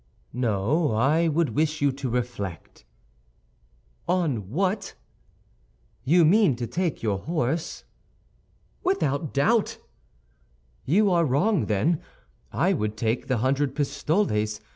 [0.33, 2.85] "No, I would wish you to reflect."
[4.07, 4.95] "On what?"
[6.03, 7.83] "You mean to take your horse?"
[8.83, 9.77] "Without doubt."
[10.85, 12.01] "You are wrong, then.
[12.51, 14.59] I would take the hundred pistoles.